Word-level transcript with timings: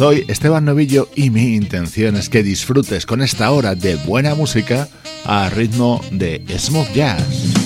Soy 0.00 0.24
Esteban 0.28 0.64
Novillo 0.64 1.10
y 1.14 1.28
mi 1.28 1.54
intención 1.54 2.16
es 2.16 2.30
que 2.30 2.42
disfrutes 2.42 3.04
con 3.04 3.20
esta 3.20 3.50
hora 3.50 3.74
de 3.74 3.96
buena 3.96 4.34
música 4.34 4.88
a 5.26 5.50
ritmo 5.50 6.00
de 6.10 6.42
smooth 6.58 6.90
jazz. 6.94 7.59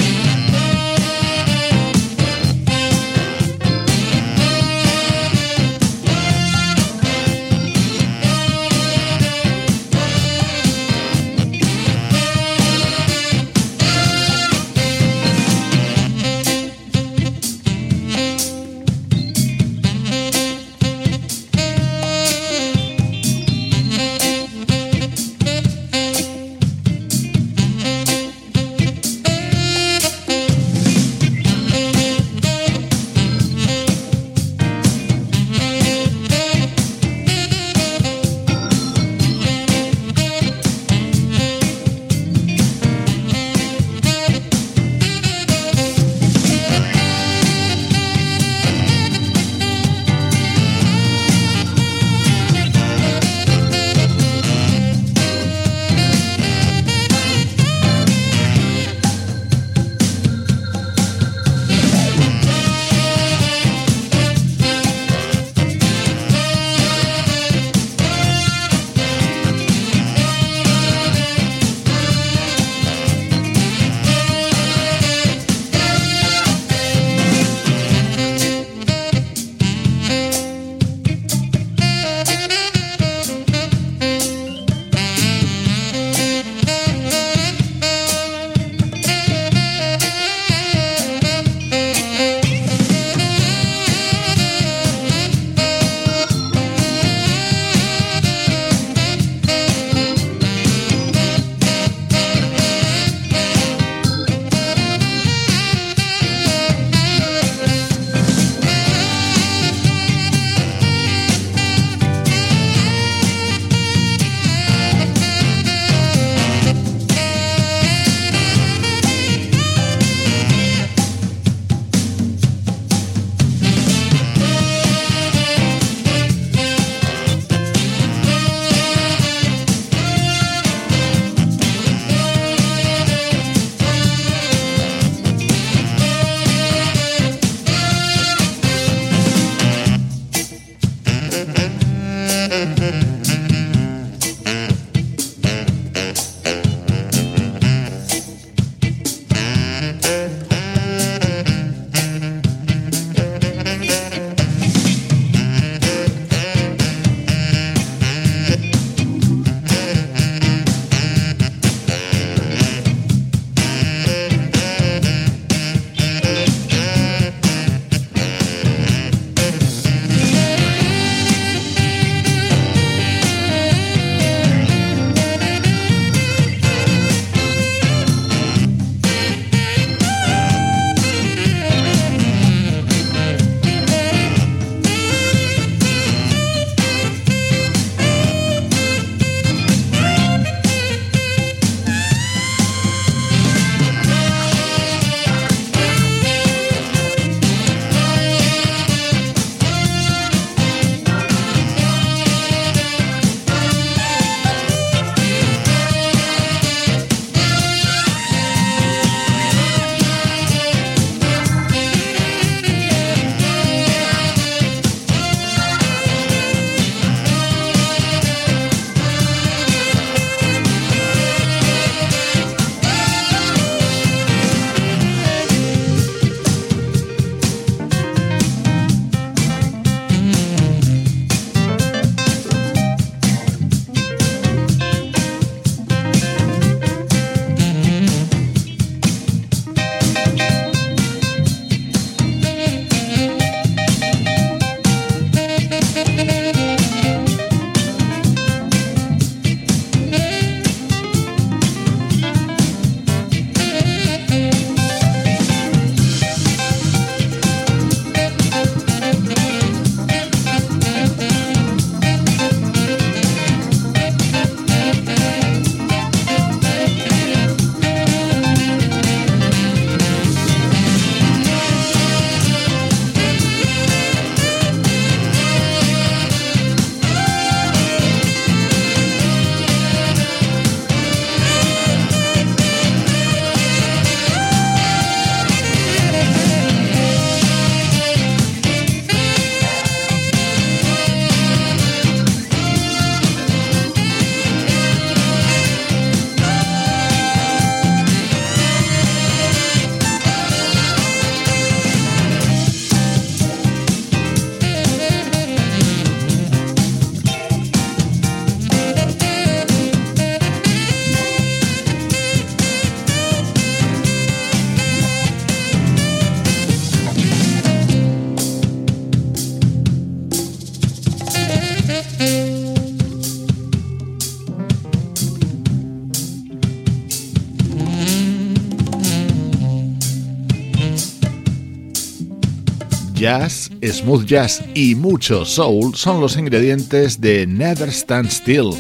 Jazz, 333.25 333.71
smooth 333.83 334.27
jazz 334.27 334.63
y 334.75 334.95
mucho 334.95 335.47
soul 335.47 335.95
son 335.95 336.21
los 336.21 336.37
ingredientes 336.37 337.23
de 337.23 337.47
Never 337.47 337.89
Stand 337.89 338.31
Still. 338.31 338.73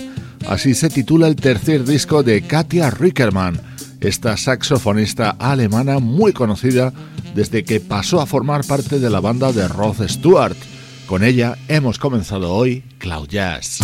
Así 0.47 0.75
se 0.75 0.91
titula 0.91 1.29
el 1.29 1.35
tercer 1.35 1.83
disco 1.83 2.23
de 2.23 2.43
Katia 2.43 2.91
Rickerman, 2.91 3.59
esta 4.03 4.37
saxofonista 4.37 5.31
alemana 5.31 5.99
muy 5.99 6.35
conocida 6.35 6.93
desde 7.35 7.65
que 7.65 7.81
pasó 7.81 8.21
a 8.21 8.27
formar 8.27 8.67
parte 8.67 8.99
de 8.99 9.09
la 9.09 9.21
banda 9.21 9.51
de 9.51 9.67
Rod 9.67 10.07
Stewart. 10.07 10.59
Con 11.07 11.25
ella 11.25 11.57
hemos 11.69 11.99
comenzado 11.99 12.53
hoy 12.53 12.85
Cloud 12.99 13.29
Jazz. 13.29 13.79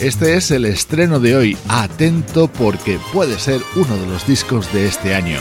Este 0.00 0.34
es 0.34 0.50
el 0.50 0.64
estreno 0.64 1.20
de 1.20 1.36
hoy, 1.36 1.58
atento 1.68 2.48
porque 2.48 2.98
puede 3.12 3.38
ser 3.38 3.60
uno 3.76 3.98
de 3.98 4.06
los 4.06 4.26
discos 4.26 4.72
de 4.72 4.86
este 4.86 5.14
año. 5.14 5.38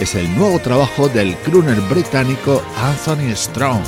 Es 0.00 0.16
el 0.16 0.36
nuevo 0.36 0.58
trabajo 0.58 1.08
del 1.08 1.36
crooner 1.36 1.80
británico 1.82 2.60
Anthony 2.76 3.36
Strong. 3.36 3.82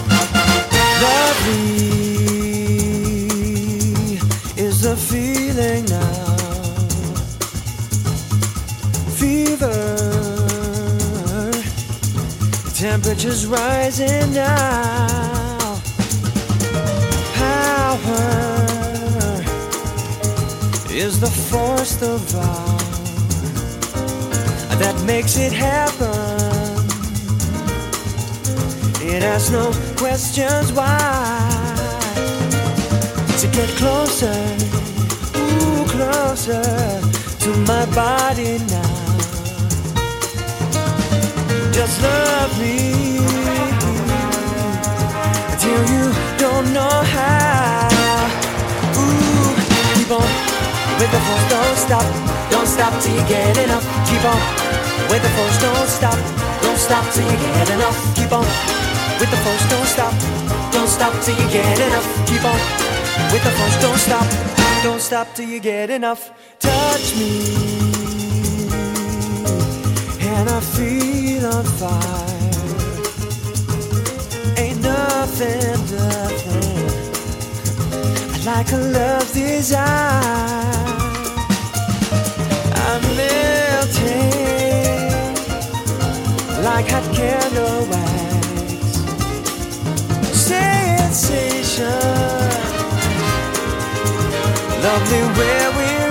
temperatures 12.83 13.47
rising. 13.47 15.31
The 21.23 21.31
force 21.31 21.95
divine 22.01 22.79
that 24.81 25.01
makes 25.07 25.37
it 25.37 25.53
happen. 25.53 26.09
It 29.01 29.23
asks 29.23 29.51
no 29.51 29.71
questions 29.97 30.73
why. 30.73 30.99
To 33.39 33.47
get 33.57 33.69
closer, 33.79 34.35
ooh, 35.39 35.85
closer 35.95 36.65
to 37.45 37.51
my 37.71 37.87
body 37.95 38.59
now. 38.75 38.95
Just 41.71 42.03
love 42.03 42.53
me 42.59 43.19
till 45.63 45.83
you 45.95 46.05
don't 46.37 46.73
know 46.75 46.97
how. 47.15 48.27
Ooh, 48.99 49.55
keep 49.95 50.11
on 50.11 50.42
with 51.02 51.10
the 51.10 51.19
force, 51.26 51.46
don't 51.50 51.76
stop, 51.76 52.06
don't 52.50 52.69
stop 52.69 52.93
till 53.02 53.14
you 53.16 53.26
get 53.26 53.58
enough. 53.58 53.84
Keep 54.06 54.25
on 54.25 54.40
with 55.10 55.22
the 55.26 55.31
force, 55.37 55.58
don't 55.60 55.88
stop, 55.88 56.19
don't 56.62 56.78
stop 56.78 57.04
till 57.12 57.26
you 57.28 57.37
get 57.38 57.70
enough. 57.70 57.99
Keep 58.14 58.31
on 58.31 58.46
with 59.19 59.31
the 59.34 59.40
force, 59.44 59.64
don't 59.72 59.88
stop, 59.94 60.14
don't 60.70 60.87
stop 60.87 61.12
till 61.25 61.34
you 61.40 61.49
get 61.50 61.78
enough. 61.88 62.06
Keep 62.31 62.44
on 62.44 62.60
with 63.32 63.43
the 63.43 63.50
force, 63.58 63.76
don't 63.82 63.99
stop, 63.99 64.26
don't 64.84 65.00
stop 65.00 65.26
till 65.34 65.49
you 65.49 65.58
get 65.58 65.90
enough. 65.90 66.31
Touch 66.60 67.16
me, 67.16 67.31
and 70.31 70.49
I 70.49 70.60
feel 70.60 71.46
on 71.46 71.64
fire. 71.81 72.52
Ain't 74.56 74.80
nothing, 74.80 75.80
nothing 75.99 76.92
like 78.44 78.71
a 78.73 78.76
love 78.76 79.32
desire. 79.32 80.91
Like 86.64 86.88
hot 86.88 87.07
candle 87.14 87.87
wax. 87.90 88.12
Lovely 94.83 95.23
where 95.38 95.71
we're 95.76 96.01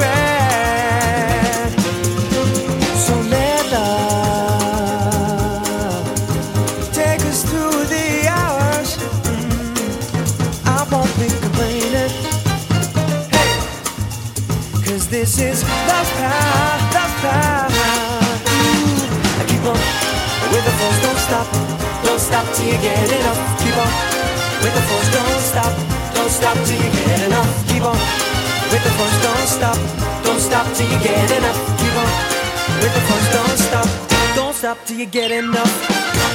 force, 20.81 20.99
don't 21.05 21.21
stop, 21.27 21.47
don't 22.05 22.19
stop 22.19 22.45
till 22.55 22.65
you 22.65 22.77
get 22.81 23.09
enough. 23.19 23.39
Keep 23.61 23.77
on 23.77 23.91
with 24.61 24.73
the 24.77 24.83
force, 24.89 25.09
don't 25.13 25.41
stop, 25.51 25.73
don't 26.15 26.31
stop 26.39 26.57
till 26.65 26.79
you 26.83 26.89
get 26.97 27.21
enough. 27.27 27.51
Keep 27.69 27.85
on 27.85 27.99
with 28.71 28.83
the 28.85 28.93
force, 28.97 29.17
don't 29.25 29.47
stop, 29.57 29.77
don't 30.25 30.41
stop 30.41 30.65
till 30.75 30.89
you 30.91 30.99
get 31.05 31.29
enough. 31.37 31.59
Keep 31.79 31.95
on 32.03 32.11
with 32.81 32.93
the 32.97 33.03
force, 33.07 33.27
don't 33.35 33.57
stop, 33.67 33.87
don't 34.35 34.55
stop 34.55 34.77
till 34.85 34.97
you 34.97 35.05
get 35.05 35.31
enough. 35.31 36.30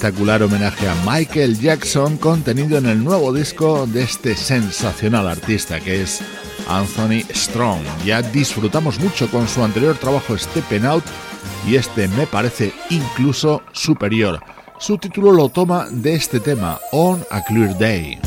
Espectacular 0.00 0.42
homenaje 0.42 0.88
a 0.88 0.94
Michael 1.04 1.60
Jackson 1.60 2.16
contenido 2.16 2.78
en 2.78 2.86
el 2.86 3.04
nuevo 3.04 3.34
disco 3.34 3.86
de 3.86 4.02
este 4.02 4.34
sensacional 4.34 5.28
artista 5.28 5.78
que 5.78 6.00
es 6.00 6.22
Anthony 6.68 7.22
Strong. 7.34 7.82
Ya 8.06 8.22
disfrutamos 8.22 8.98
mucho 8.98 9.30
con 9.30 9.46
su 9.46 9.62
anterior 9.62 9.94
trabajo 9.96 10.38
Stepping 10.38 10.86
Out 10.86 11.04
y 11.68 11.76
este 11.76 12.08
me 12.08 12.26
parece 12.26 12.72
incluso 12.88 13.62
superior. 13.72 14.40
Su 14.78 14.96
título 14.96 15.32
lo 15.32 15.50
toma 15.50 15.88
de 15.90 16.14
este 16.14 16.40
tema, 16.40 16.80
On 16.92 17.22
a 17.30 17.44
Clear 17.44 17.78
Day. 17.78 18.18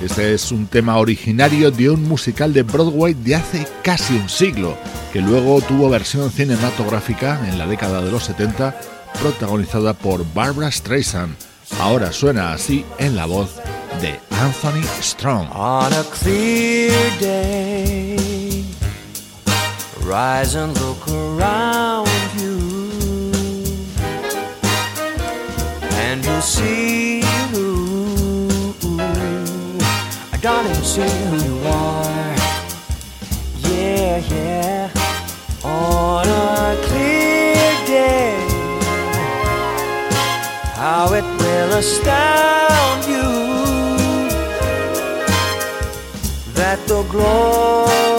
Este 0.00 0.34
es 0.34 0.52
un 0.52 0.68
tema 0.68 0.98
originario 0.98 1.72
de 1.72 1.90
un 1.90 2.04
musical 2.04 2.52
de 2.52 2.62
Broadway 2.62 3.14
de 3.14 3.34
hace 3.34 3.66
casi 3.82 4.14
un 4.14 4.28
siglo, 4.28 4.76
que 5.14 5.20
luego 5.20 5.60
tuvo 5.60 5.88
versión 5.88 6.28
cinematográfica 6.32 7.38
en 7.46 7.56
la 7.56 7.68
década 7.68 8.02
de 8.02 8.10
los 8.10 8.24
70, 8.24 8.74
protagonizada 9.22 9.94
por 9.94 10.24
Barbara 10.34 10.72
Streisand. 10.72 11.36
Ahora 11.78 12.12
suena 12.12 12.52
así 12.52 12.84
en 12.98 13.14
la 13.14 13.24
voz 13.26 13.54
de 14.00 14.18
Anthony 14.40 14.82
Strong. 15.00 15.46
On 15.54 15.92
a 15.92 16.02
clear 16.20 16.90
day, 17.20 18.64
rise 20.00 20.58
and 20.58 20.76
look 20.80 21.06
around 21.06 22.08
you, 22.36 23.30
and 25.92 26.24
you'll 26.24 26.42
see 26.42 27.22
who, 27.52 28.74
darling, 30.42 30.74
see 30.82 31.02
who 31.30 31.36
you 31.36 31.68
are. 31.68 32.34
Yeah, 33.62 34.18
yeah. 34.18 35.03
Astound 41.74 43.04
you 43.08 43.30
that 46.54 46.78
the 46.86 47.02
glorious 47.10 48.13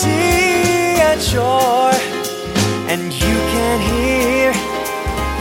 sea 0.00 1.00
and 1.10 1.20
shore, 1.20 1.96
and 2.92 3.02
you 3.22 3.36
can 3.54 3.78
hear 3.90 4.52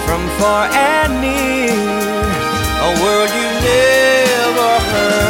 from 0.05 0.21
far 0.39 0.65
and 0.71 1.13
near 1.21 1.77
a 2.87 2.91
world 3.01 3.29
you 3.39 3.47
never 3.69 4.71
heard 4.91 5.26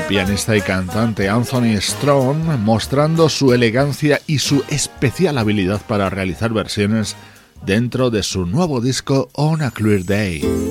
El 0.00 0.06
pianista 0.06 0.56
y 0.56 0.60
cantante 0.60 1.28
Anthony 1.28 1.78
Strong 1.78 2.58
mostrando 2.58 3.28
su 3.28 3.52
elegancia 3.52 4.20
y 4.26 4.38
su 4.38 4.64
especial 4.68 5.36
habilidad 5.36 5.80
para 5.86 6.08
realizar 6.08 6.52
versiones 6.52 7.16
dentro 7.64 8.10
de 8.10 8.22
su 8.22 8.46
nuevo 8.46 8.80
disco 8.80 9.28
On 9.34 9.62
a 9.62 9.70
Clear 9.70 10.04
Day. 10.04 10.69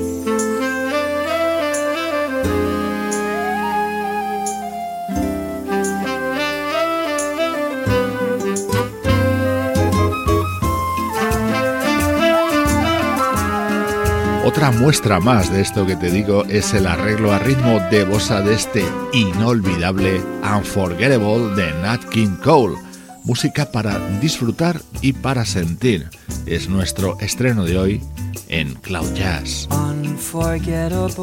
Otra 14.59 14.71
muestra 14.71 15.21
más 15.21 15.49
de 15.49 15.61
esto 15.61 15.85
que 15.85 15.95
te 15.95 16.11
digo 16.11 16.43
es 16.43 16.73
el 16.73 16.85
arreglo 16.85 17.31
a 17.31 17.39
ritmo 17.39 17.79
de 17.89 18.03
bossa 18.03 18.41
de 18.41 18.55
este 18.55 18.83
inolvidable 19.13 20.21
Unforgettable 20.43 21.55
de 21.55 21.71
Nat 21.81 22.03
King 22.09 22.35
Cole. 22.43 22.75
Música 23.23 23.71
para 23.71 23.97
disfrutar 24.19 24.81
y 24.99 25.13
para 25.13 25.45
sentir. 25.45 26.09
Es 26.45 26.67
nuestro 26.67 27.17
estreno 27.21 27.63
de 27.63 27.77
hoy 27.77 28.01
en 28.49 28.75
Cloud 28.75 29.13
Jazz. 29.13 29.69
Unforgettable, 29.71 31.15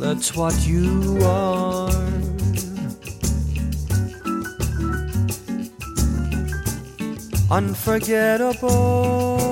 that's 0.00 0.32
what 0.36 0.54
you 0.64 1.18
are. 1.26 1.90
Unforgettable, 7.50 9.51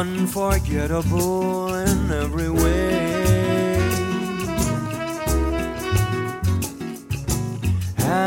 unforgettable 0.00 1.74
in 1.74 2.10
every 2.10 2.50
way? 2.50 3.14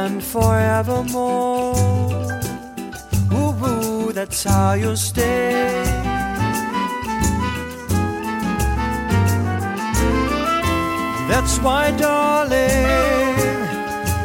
and 0.08 0.24
forevermore. 0.24 1.74
Woo 3.32 3.52
woo, 3.62 4.12
that's 4.12 4.44
how 4.44 4.74
you'll 4.74 4.96
stay. 4.96 5.84
That's 11.32 11.60
why, 11.60 11.92
darling, 11.92 12.88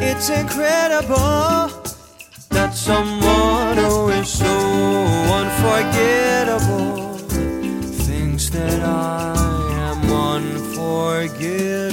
it's 0.09 0.29
incredible 0.29 1.69
that 2.49 2.71
someone 2.73 3.77
who 3.77 4.09
is 4.09 4.29
so 4.29 4.53
unforgettable 5.39 7.02
that 8.53 8.81
I 8.83 9.33
am 9.89 9.99
unforgettable 10.11 11.92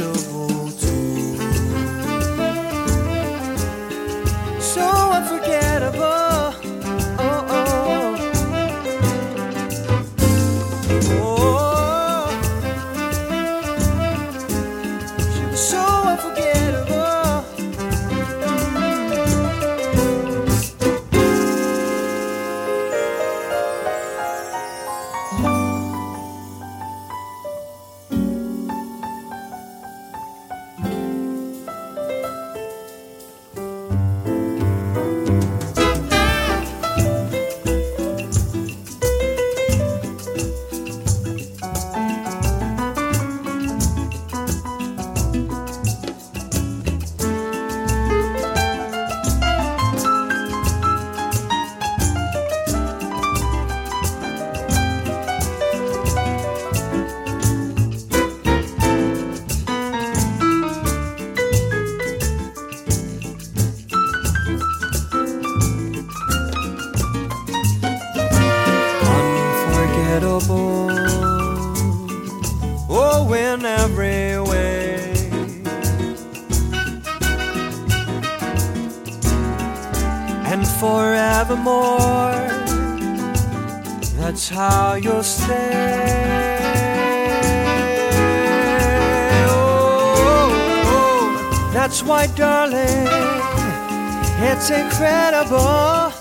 it's 94.60 94.68
incredible 94.68 96.12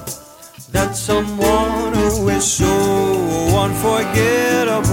that 0.71 0.95
someone 0.95 1.93
who 1.93 2.30
is 2.30 2.49
so 2.49 2.71
unforgettable 3.65 4.88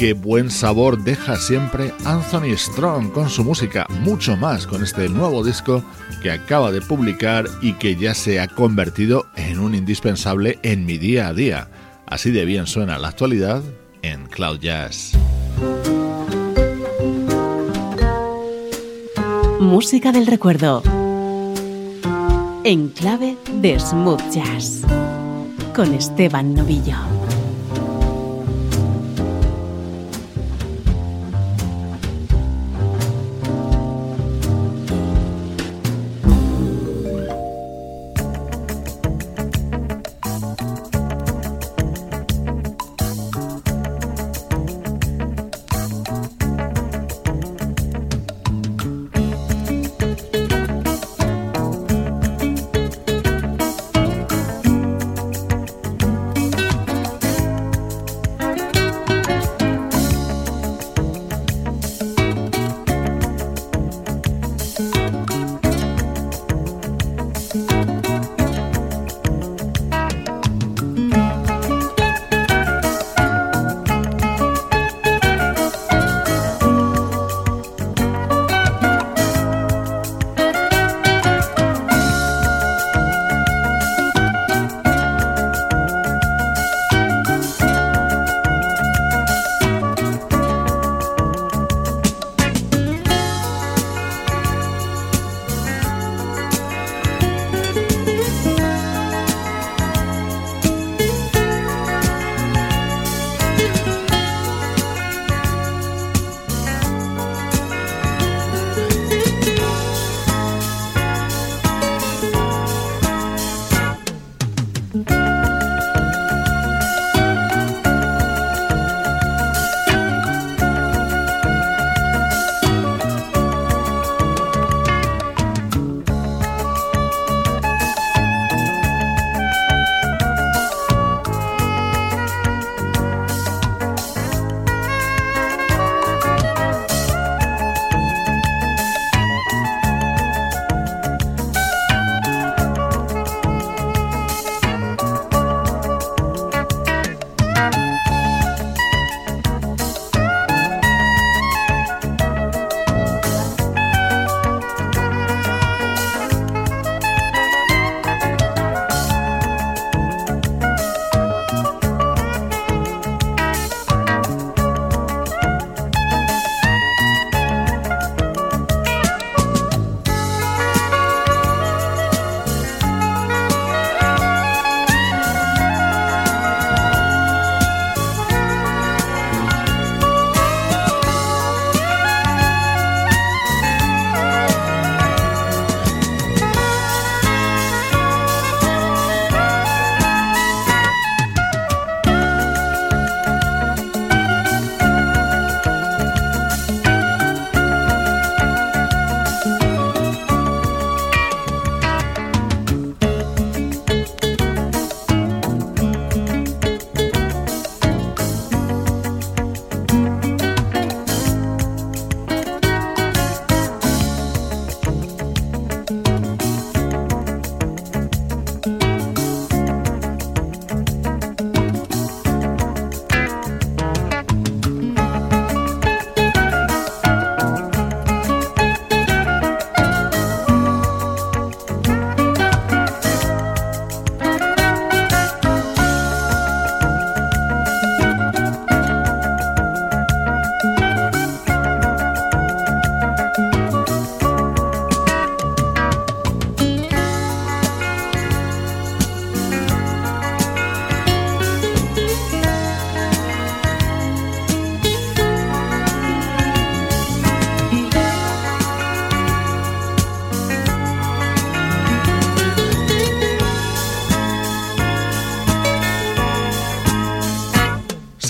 Qué 0.00 0.14
buen 0.14 0.48
sabor 0.50 1.04
deja 1.04 1.36
siempre 1.36 1.92
Anthony 2.06 2.56
Strong 2.56 3.12
con 3.12 3.28
su 3.28 3.44
música, 3.44 3.86
mucho 4.00 4.34
más 4.34 4.66
con 4.66 4.82
este 4.82 5.10
nuevo 5.10 5.44
disco 5.44 5.84
que 6.22 6.30
acaba 6.30 6.72
de 6.72 6.80
publicar 6.80 7.44
y 7.60 7.74
que 7.74 7.96
ya 7.96 8.14
se 8.14 8.40
ha 8.40 8.48
convertido 8.48 9.26
en 9.36 9.60
un 9.60 9.74
indispensable 9.74 10.58
en 10.62 10.86
mi 10.86 10.96
día 10.96 11.28
a 11.28 11.34
día. 11.34 11.68
Así 12.06 12.30
de 12.30 12.46
bien 12.46 12.66
suena 12.66 12.98
la 12.98 13.08
actualidad 13.08 13.62
en 14.00 14.24
Cloud 14.24 14.60
Jazz. 14.60 15.12
Música 19.60 20.12
del 20.12 20.26
recuerdo. 20.26 20.82
En 22.64 22.88
clave 22.88 23.36
de 23.52 23.78
smooth 23.78 24.22
jazz. 24.32 24.80
Con 25.74 25.92
Esteban 25.92 26.54
Novillo. 26.54 27.19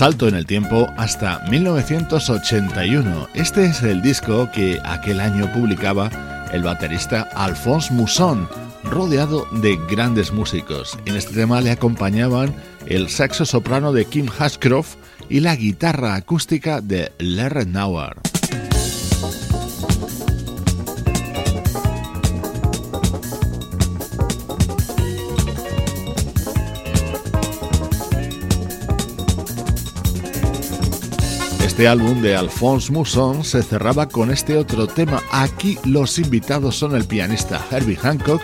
Salto 0.01 0.27
en 0.27 0.33
el 0.33 0.47
tiempo 0.47 0.91
hasta 0.97 1.43
1981. 1.51 3.29
Este 3.35 3.65
es 3.65 3.83
el 3.83 4.01
disco 4.01 4.49
que 4.51 4.79
aquel 4.83 5.19
año 5.19 5.53
publicaba 5.53 6.09
el 6.51 6.63
baterista 6.63 7.29
Alphonse 7.35 7.93
Mousson, 7.93 8.49
rodeado 8.83 9.45
de 9.61 9.77
grandes 9.91 10.33
músicos. 10.33 10.97
En 11.05 11.15
este 11.15 11.35
tema 11.35 11.61
le 11.61 11.69
acompañaban 11.69 12.51
el 12.87 13.09
saxo 13.09 13.45
soprano 13.45 13.93
de 13.93 14.05
Kim 14.05 14.25
Hashcroft 14.25 14.95
y 15.29 15.41
la 15.41 15.55
guitarra 15.55 16.15
acústica 16.15 16.81
de 16.81 17.11
Larry 17.19 17.67
Nauer. 17.67 18.30
Este 31.81 31.89
álbum 31.89 32.21
de 32.21 32.35
Alphonse 32.35 32.91
Mousson 32.91 33.43
se 33.43 33.63
cerraba 33.63 34.07
con 34.07 34.29
este 34.29 34.55
otro 34.55 34.85
tema. 34.85 35.19
Aquí 35.31 35.79
los 35.83 36.19
invitados 36.19 36.75
son 36.75 36.95
el 36.95 37.05
pianista 37.05 37.59
Herbie 37.71 37.95
Hancock, 37.95 38.39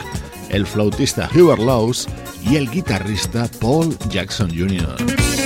el 0.50 0.66
flautista 0.66 1.30
Hubert 1.36 1.62
Laws 1.62 2.08
y 2.42 2.56
el 2.56 2.68
guitarrista 2.68 3.48
Paul 3.62 3.96
Jackson 4.10 4.50
Jr. 4.50 5.37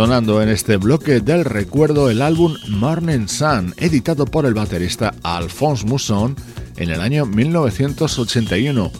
sonando 0.00 0.40
en 0.40 0.48
este 0.48 0.78
bloque 0.78 1.20
del 1.20 1.44
recuerdo 1.44 2.08
el 2.08 2.22
álbum 2.22 2.56
Morning 2.68 3.26
Sun, 3.26 3.74
editado 3.76 4.24
por 4.24 4.46
el 4.46 4.54
baterista 4.54 5.12
Alphonse 5.22 5.84
Mousson 5.84 6.36
en 6.78 6.88
el 6.88 7.02
año 7.02 7.26
1981. 7.26 8.92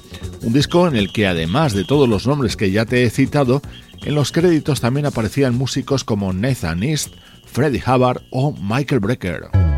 Un 0.42 0.52
disco 0.52 0.86
en 0.86 0.96
el 0.96 1.10
que 1.10 1.26
además 1.26 1.72
de 1.72 1.84
todos 1.84 2.06
los 2.06 2.26
nombres 2.26 2.54
que 2.54 2.70
ya 2.70 2.84
te 2.84 3.02
he 3.02 3.08
citado, 3.08 3.62
en 4.04 4.14
los 4.14 4.30
créditos 4.30 4.82
también 4.82 5.06
aparecían 5.06 5.56
músicos 5.56 6.04
como 6.04 6.34
Nathan 6.34 6.82
East, 6.82 7.14
Freddie 7.46 7.82
Hubbard 7.86 8.20
o 8.28 8.52
Michael 8.60 9.00
Brecker. 9.00 9.69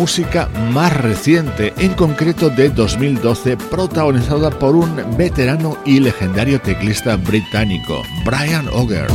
Música 0.00 0.48
más 0.72 0.96
reciente, 0.96 1.74
en 1.76 1.92
concreto 1.92 2.48
de 2.48 2.70
2012, 2.70 3.58
protagonizada 3.58 4.48
por 4.48 4.74
un 4.74 4.96
veterano 5.18 5.76
y 5.84 6.00
legendario 6.00 6.58
teclista 6.58 7.16
británico, 7.16 8.02
Brian 8.24 8.66
Auger. 8.68 9.08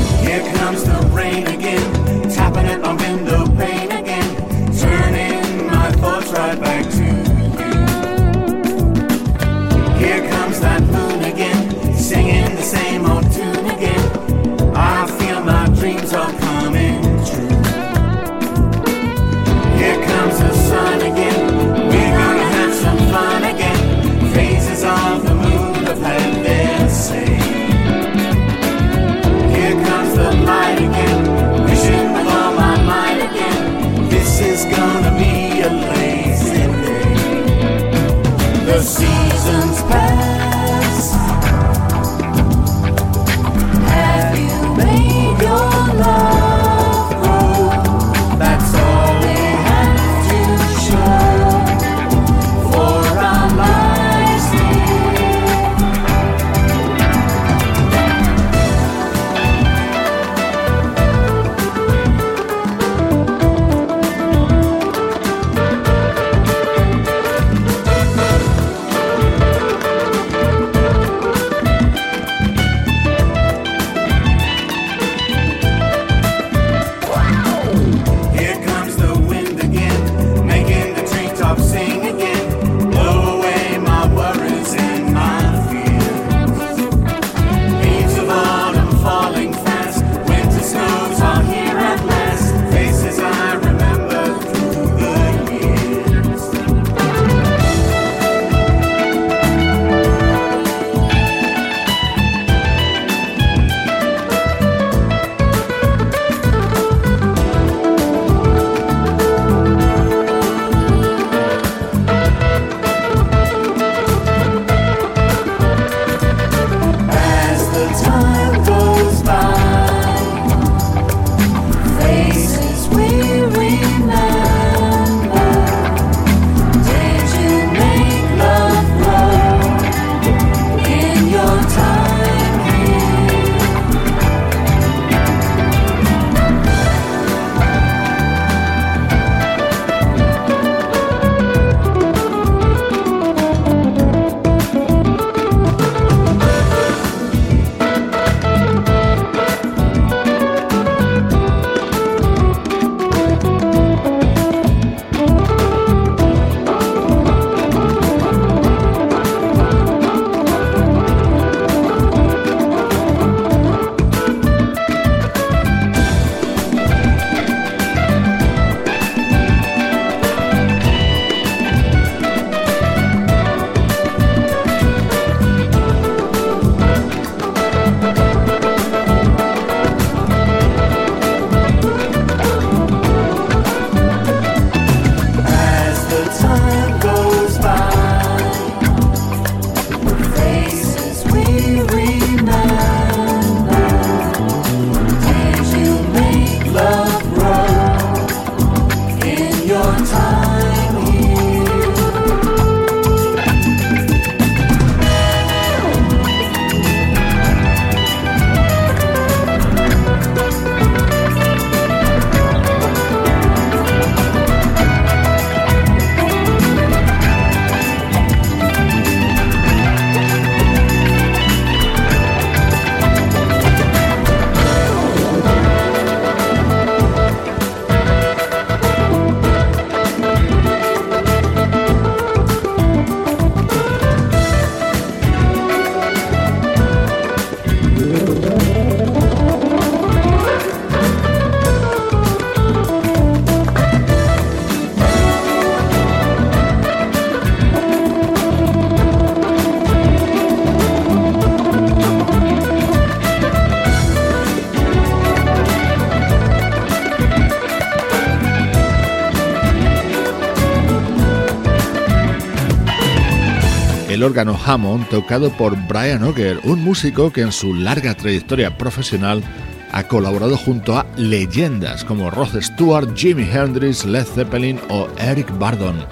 Órgano 264.25 264.59
Hammond 264.65 265.07
tocado 265.09 265.51
por 265.51 265.77
Brian 265.87 266.23
Ogger, 266.23 266.59
un 266.63 266.83
músico 266.83 267.31
que 267.31 267.41
en 267.41 267.51
su 267.51 267.73
larga 267.73 268.15
trayectoria 268.15 268.77
profesional 268.77 269.43
ha 269.91 270.03
colaborado 270.07 270.57
junto 270.57 270.97
a 270.97 271.05
leyendas 271.15 272.03
como 272.03 272.31
Rod 272.31 272.59
Stewart, 272.59 273.15
Jimi 273.15 273.43
Hendrix, 273.43 274.03
Led 274.03 274.25
Zeppelin 274.25 274.79
o 274.89 275.07
Eric 275.17 275.55
Bardon. 275.57 276.05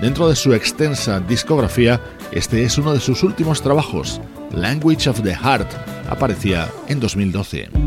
Dentro 0.00 0.28
de 0.28 0.36
su 0.36 0.54
extensa 0.54 1.20
discografía, 1.20 2.00
este 2.30 2.62
es 2.62 2.78
uno 2.78 2.94
de 2.94 3.00
sus 3.00 3.22
últimos 3.24 3.60
trabajos, 3.60 4.20
Language 4.52 5.10
of 5.10 5.22
the 5.22 5.34
Heart, 5.34 5.68
aparecía 6.08 6.68
en 6.86 7.00
2012. 7.00 7.77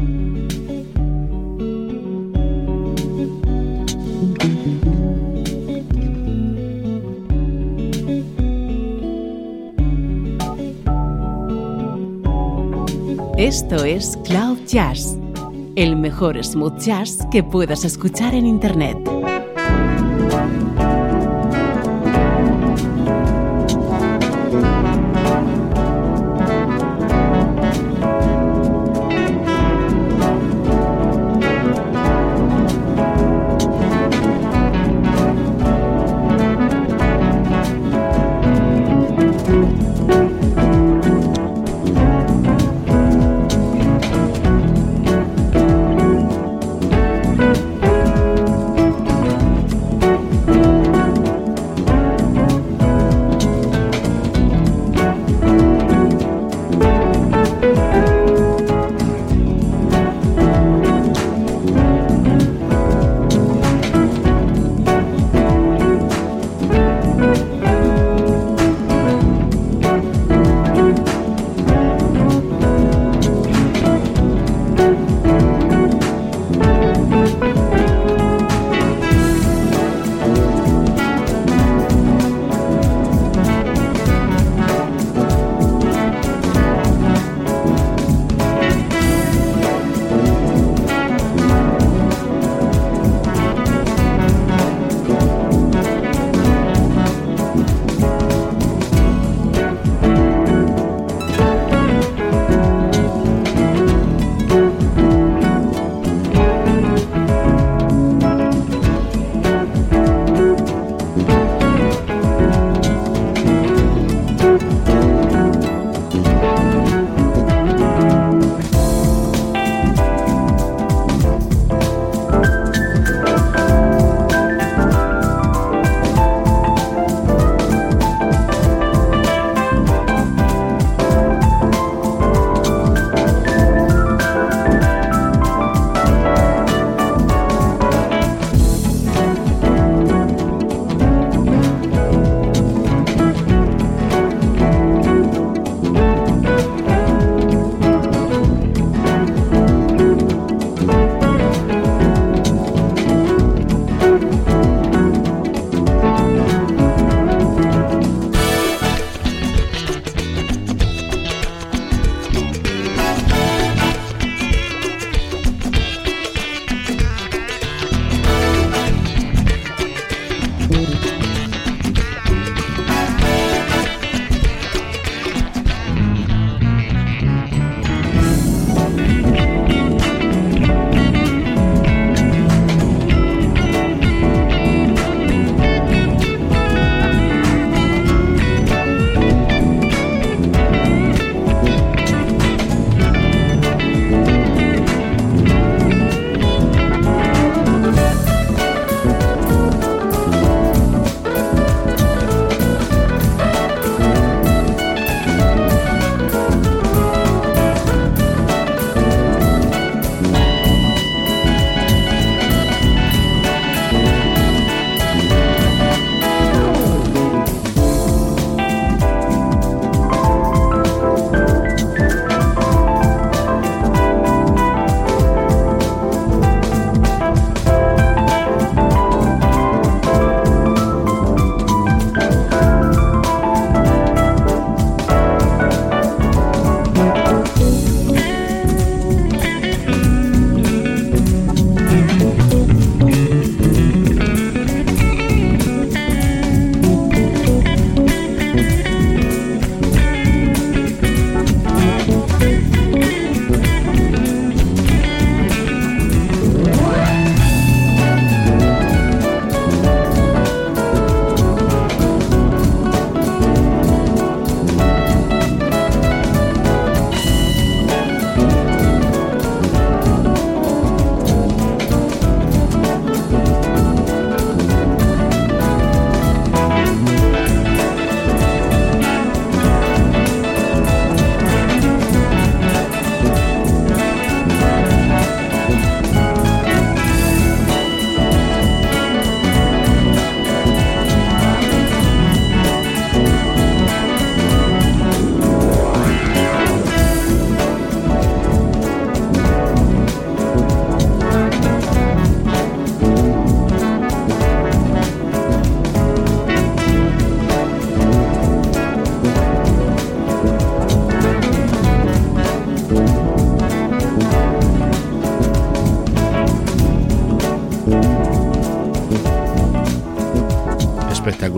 Esto 13.42 13.84
es 13.84 14.20
Cloud 14.24 14.60
Jazz, 14.68 15.18
el 15.76 15.96
mejor 15.96 16.44
smooth 16.44 16.78
jazz 16.80 17.26
que 17.32 17.42
puedas 17.42 17.84
escuchar 17.84 18.36
en 18.36 18.46
Internet. 18.46 19.00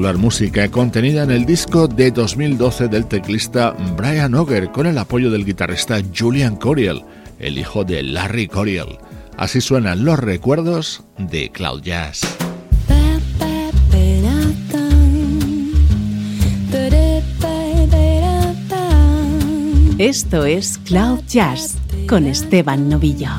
Espectacular 0.03 0.17
música 0.17 0.69
contenida 0.69 1.23
en 1.23 1.31
el 1.31 1.45
disco 1.45 1.87
de 1.87 2.11
2012 2.11 2.89
del 2.89 3.05
teclista 3.05 3.71
Brian 3.95 4.35
Auger 4.35 4.69
con 4.69 4.85
el 4.85 4.97
apoyo 4.97 5.31
del 5.31 5.45
guitarrista 5.45 6.01
Julian 6.13 6.57
Coriel, 6.57 7.03
el 7.39 7.57
hijo 7.57 7.85
de 7.85 8.03
Larry 8.03 8.47
Coriel. 8.47 8.97
Así 9.37 9.61
suenan 9.61 10.03
los 10.03 10.19
recuerdos 10.19 11.03
de 11.17 11.49
Cloud 11.51 11.83
Jazz. 11.83 12.21
Esto 19.97 20.45
es 20.45 20.79
Cloud 20.79 21.21
Jazz 21.27 21.77
con 22.09 22.25
Esteban 22.25 22.89
Novillo. 22.89 23.29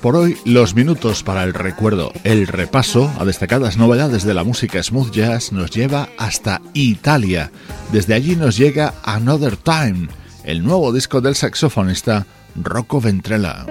Por 0.00 0.16
hoy 0.16 0.36
los 0.44 0.74
minutos 0.74 1.22
para 1.22 1.44
el 1.44 1.52
recuerdo, 1.52 2.12
el 2.24 2.46
repaso 2.46 3.12
a 3.18 3.24
destacadas 3.24 3.76
novedades 3.76 4.24
de 4.24 4.34
la 4.34 4.44
música 4.44 4.82
smooth 4.82 5.10
jazz 5.10 5.52
nos 5.52 5.70
lleva 5.70 6.08
hasta 6.16 6.62
Italia. 6.72 7.50
Desde 7.92 8.14
allí 8.14 8.34
nos 8.36 8.56
llega 8.56 8.94
Another 9.02 9.56
Time, 9.56 10.08
el 10.44 10.64
nuevo 10.64 10.92
disco 10.92 11.20
del 11.20 11.34
saxofonista 11.34 12.26
Rocco 12.56 13.00
Ventrella. 13.00 13.66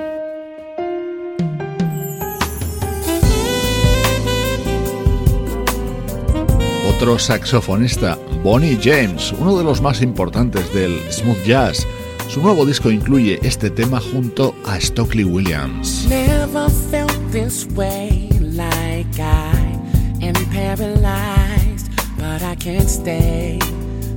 Otro 6.95 7.17
saxofonista, 7.17 8.17
Bonnie 8.43 8.79
James, 8.81 9.33
uno 9.39 9.57
de 9.57 9.63
los 9.63 9.81
más 9.81 10.01
importantes 10.01 10.71
del 10.73 10.99
smooth 11.11 11.43
jazz, 11.45 11.87
Su 12.29 12.41
nuevo 12.41 12.63
disco 12.63 12.91
incluye 12.91 13.39
este 13.41 13.71
tema 13.71 13.99
junto 13.99 14.53
a 14.63 14.79
Stockley 14.79 15.23
Williams. 15.23 16.05
Never 16.07 16.69
felt 16.91 17.17
this 17.31 17.65
way 17.75 18.29
like 18.39 19.19
I 19.19 19.75
am 20.21 20.35
paralyzed, 20.53 21.89
but 22.17 22.43
I 22.43 22.55
can't 22.55 22.87
stay 22.87 23.57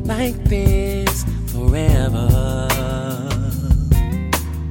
like 0.05 0.37
this 0.45 1.25
forever. 1.47 2.69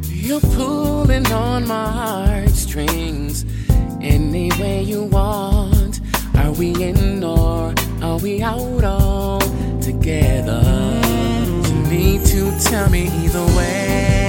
You're 0.07 0.39
pulling 0.55 1.25
on 1.33 1.65
my 1.65 1.89
heartstrings 1.89 3.43
any 4.01 4.51
way 4.59 4.83
you 4.83 5.05
want. 5.05 5.99
Are 6.35 6.51
we 6.51 6.75
in 6.75 7.23
or 7.23 7.73
are 8.03 8.19
we 8.19 8.43
out 8.43 8.83
all 8.83 9.41
together? 9.81 11.10
To 12.25 12.51
tell 12.59 12.89
me 12.89 13.07
either 13.23 13.45
way. 13.57 14.27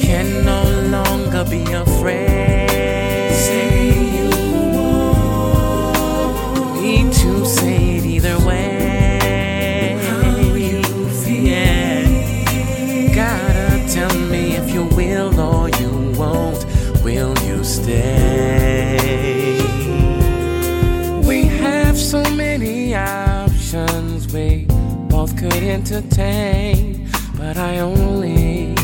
Can 0.00 0.44
no 0.44 0.62
longer 0.90 1.44
be 1.44 1.62
afraid. 1.72 2.57
Entertain, 25.78 27.08
but 27.36 27.56
I 27.56 27.78
only 27.78 28.74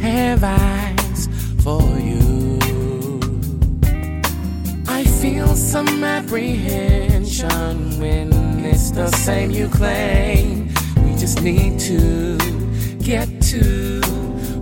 have 0.00 0.44
eyes 0.44 1.28
for 1.64 1.80
you. 1.98 2.58
I 4.86 5.02
feel 5.04 5.48
some 5.56 6.04
apprehension 6.04 7.98
when 7.98 8.28
it's 8.66 8.90
the 8.90 9.08
same 9.12 9.50
you 9.50 9.68
claim. 9.68 10.68
We 11.04 11.16
just 11.16 11.40
need 11.40 11.80
to 11.90 12.36
get 12.98 13.28
to 13.52 14.00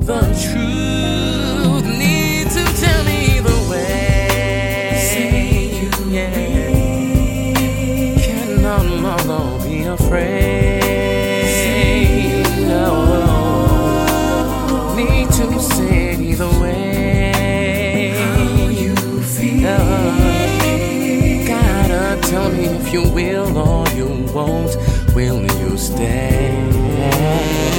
the 0.08 0.22
truth. 0.44 1.86
Need 2.04 2.46
to 2.58 2.64
tell 2.82 3.02
me 3.04 3.40
the 3.48 3.58
way. 3.70 4.28
Say 5.10 5.80
you 5.80 5.90
yeah. 6.16 6.30
Can 8.24 8.62
no 8.62 8.76
longer 9.26 9.64
be 9.68 9.82
afraid. 9.82 10.43
You 22.94 23.02
will 23.10 23.58
or 23.58 23.88
you 23.88 24.06
won't. 24.32 24.76
Will 25.16 25.42
you 25.58 25.76
stay? 25.76 27.73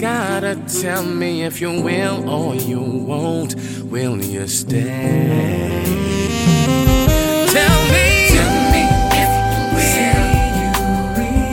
Gotta 0.00 0.54
tell 0.80 1.04
me 1.04 1.42
if 1.42 1.60
you 1.60 1.82
will 1.82 2.26
or 2.26 2.54
you 2.54 2.80
won't. 2.80 3.54
Will 3.90 4.16
you 4.16 4.48
stay? 4.48 4.84
Tell 7.52 7.82
me. 7.92 8.28
Tell 8.32 8.54
me 8.72 8.82
if 9.20 9.32
you 9.52 9.62
will. 9.76 10.24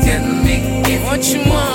Tell 0.05 0.27
me 0.45 0.55
if 0.93 1.03
what 1.05 1.21
you 1.27 1.51
want. 1.51 1.66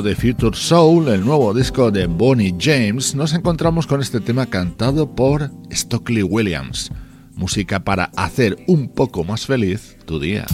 De 0.00 0.16
Future 0.16 0.56
Soul, 0.56 1.08
el 1.08 1.22
nuevo 1.22 1.52
disco 1.52 1.90
de 1.90 2.06
Bonnie 2.06 2.54
James, 2.58 3.14
nos 3.14 3.34
encontramos 3.34 3.86
con 3.86 4.00
este 4.00 4.20
tema 4.20 4.46
cantado 4.46 5.14
por 5.14 5.50
Stockley 5.70 6.22
Williams. 6.22 6.90
Música 7.34 7.84
para 7.84 8.04
hacer 8.16 8.56
un 8.68 8.88
poco 8.88 9.22
más 9.22 9.44
feliz 9.44 9.98
tu 10.06 10.18
día. 10.18 10.46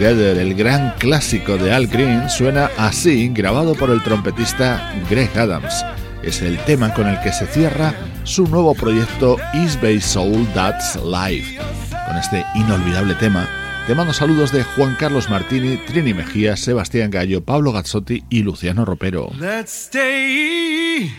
Together, 0.00 0.38
el 0.38 0.54
gran 0.54 0.94
clásico 0.98 1.58
de 1.58 1.74
Al 1.74 1.86
Green, 1.86 2.30
suena 2.30 2.70
así, 2.78 3.28
grabado 3.28 3.74
por 3.74 3.90
el 3.90 4.02
trompetista 4.02 4.94
Greg 5.10 5.28
Adams. 5.36 5.84
Es 6.22 6.40
el 6.40 6.56
tema 6.64 6.94
con 6.94 7.06
el 7.06 7.20
que 7.20 7.30
se 7.30 7.46
cierra 7.46 7.92
su 8.24 8.46
nuevo 8.46 8.74
proyecto 8.74 9.36
East 9.52 9.78
Bay 9.82 10.00
Soul 10.00 10.46
That's 10.54 10.96
Live. 11.04 11.58
Con 12.06 12.16
este 12.16 12.42
inolvidable 12.54 13.14
tema, 13.16 13.46
te 13.86 13.94
mando 13.94 14.14
saludos 14.14 14.52
de 14.52 14.64
Juan 14.64 14.96
Carlos 14.98 15.28
Martini, 15.28 15.76
Trini 15.86 16.14
Mejía, 16.14 16.56
Sebastián 16.56 17.10
Gallo, 17.10 17.44
Pablo 17.44 17.70
Gazzotti 17.70 18.24
y 18.30 18.42
Luciano 18.42 18.86
Ropero. 18.86 19.30
Let's 19.38 19.88
stay 19.88 21.12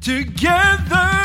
together. 0.00 1.15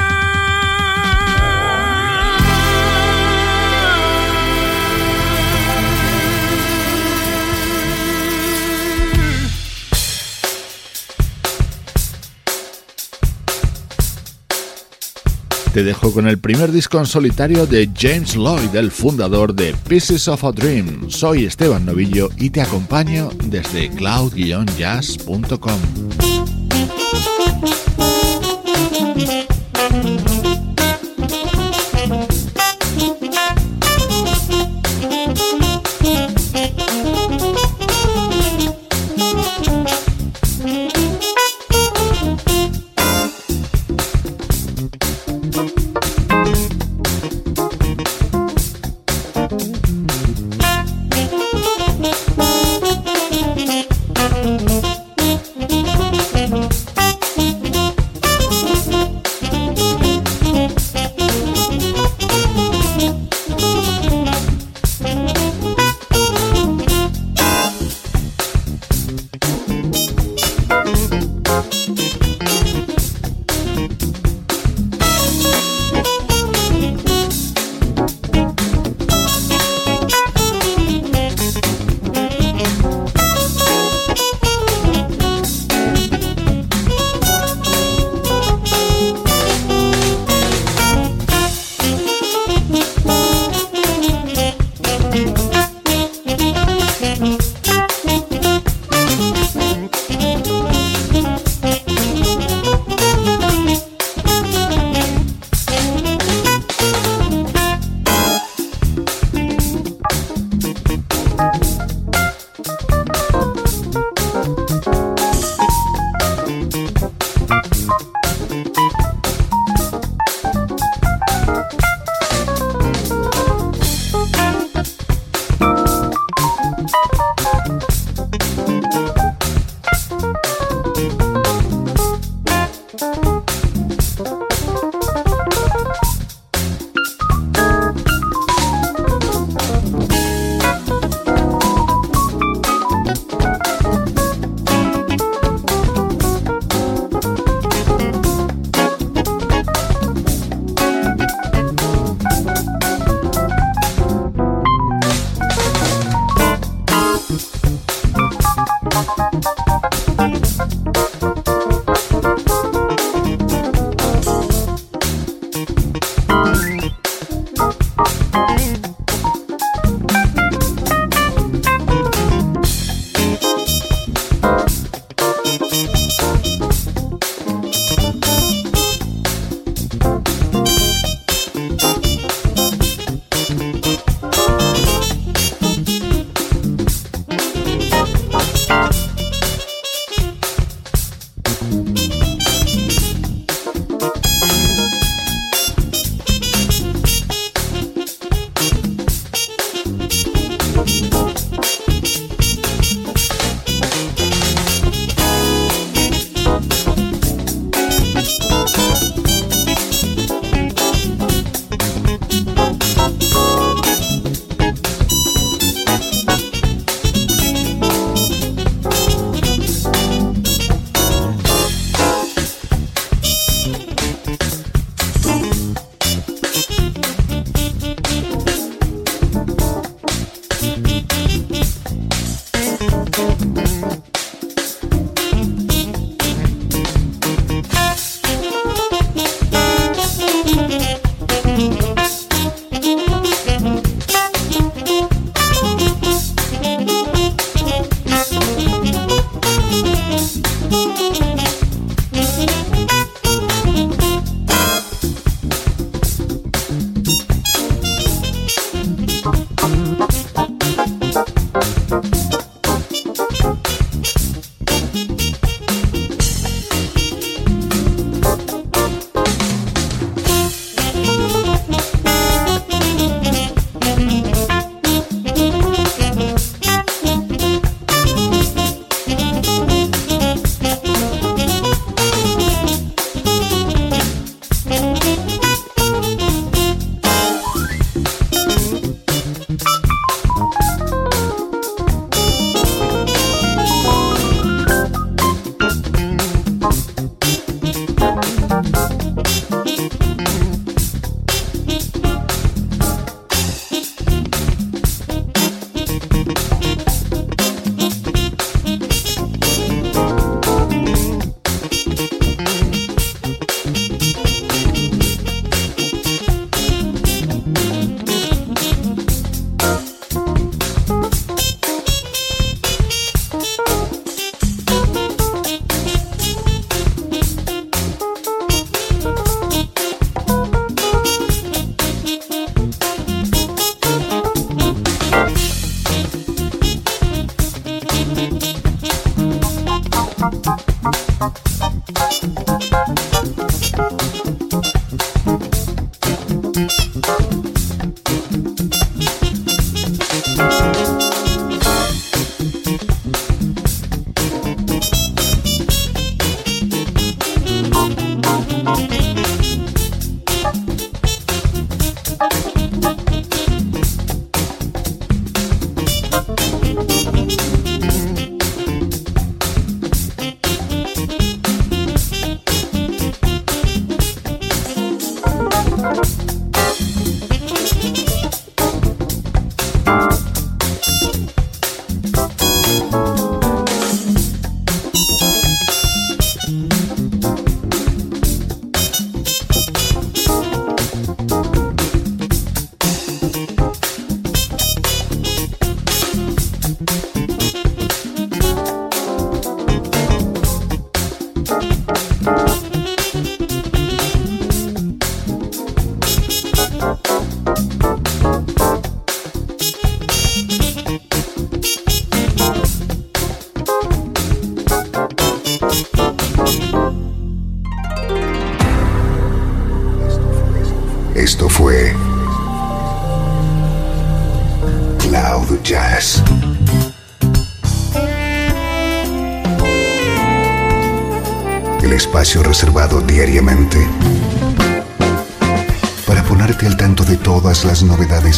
Te 15.74 15.84
dejo 15.84 16.14
con 16.14 16.28
el 16.28 16.38
primer 16.38 16.74
disco 16.74 17.00
en 17.00 17.06
solitario 17.06 17.66
de 17.66 17.90
James 17.98 18.36
Lloyd, 18.36 18.76
el 18.76 18.92
fundador 18.92 19.56
de 19.56 19.74
Pieces 19.88 20.28
of 20.28 20.44
a 20.44 20.52
Dream. 20.52 21.10
Soy 21.10 21.46
Esteban 21.46 21.86
Novillo 21.86 22.30
y 22.38 22.50
te 22.50 22.62
acompaño 22.62 23.30
desde 23.46 23.90
cloud-jazz.com. 23.90 26.31